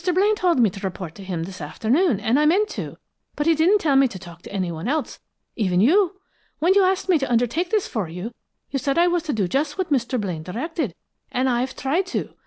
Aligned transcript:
Blaine 0.15 0.33
told 0.35 0.59
me 0.59 0.71
to 0.71 0.79
report 0.79 1.13
to 1.13 1.23
him 1.23 1.43
this 1.43 1.61
afternoon, 1.61 2.19
and 2.19 2.39
I 2.39 2.47
meant 2.47 2.69
to, 2.69 2.97
but 3.35 3.45
he 3.45 3.53
didn't 3.53 3.77
tell 3.77 3.95
me 3.95 4.07
to 4.07 4.17
talk 4.17 4.41
to 4.41 4.51
anyone 4.51 4.87
else, 4.87 5.19
even 5.55 5.79
you. 5.79 6.19
When 6.57 6.73
you 6.73 6.81
asked 6.83 7.07
me 7.07 7.19
to 7.19 7.31
undertake 7.31 7.69
this 7.69 7.87
for 7.87 8.07
you, 8.09 8.33
you 8.71 8.79
said 8.79 8.97
I 8.97 9.05
was 9.05 9.21
to 9.29 9.33
do 9.33 9.47
just 9.47 9.77
what 9.77 9.91
Mr. 9.93 10.19
Blaine 10.19 10.41
directed, 10.41 10.95
and 11.31 11.47
I've 11.47 11.75
tried 11.75 12.07
to. 12.17 12.33